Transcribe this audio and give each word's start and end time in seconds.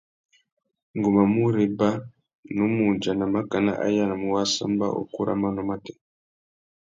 Ngu 0.95 1.09
má 1.15 1.23
mù 1.33 1.43
réba, 1.55 1.89
nnú 2.49 2.63
mù 2.75 2.83
udjana 2.91 3.25
makana 3.33 3.71
a 3.85 3.87
yānamú 3.95 4.27
wāssamba 4.35 4.85
ukú 5.01 5.19
râ 5.27 5.33
manô 5.41 5.61
matê. 5.69 5.93